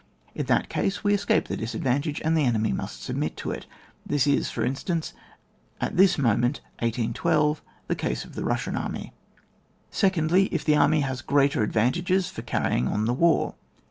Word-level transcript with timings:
In 0.33 0.47
that 0.47 0.67
case 0.67 1.03
we 1.03 1.13
escape 1.13 1.47
the 1.47 1.55
disadvantage, 1.55 2.23
and 2.25 2.35
the 2.35 2.43
enemy 2.43 2.73
must 2.73 3.03
submit 3.03 3.37
to 3.37 3.51
it. 3.51 3.67
This 4.03 4.25
is, 4.25 4.49
for 4.49 4.65
instance, 4.65 5.13
at 5.79 5.95
this 5.95 6.17
moment 6.17 6.59
(1812) 6.79 7.61
the 7.85 7.93
case 7.95 8.25
of 8.25 8.33
the 8.33 8.41
Hussian 8.41 8.75
army. 8.75 9.13
Secondly.— 9.91 10.49
^If 10.49 10.63
the 10.63 10.73
enemy 10.73 11.01
has 11.01 11.21
greater 11.21 11.61
advantages 11.61 12.29
for 12.31 12.41
carrying 12.41 12.87
on 12.87 13.05
the 13.05 13.13
war. 13.13 13.53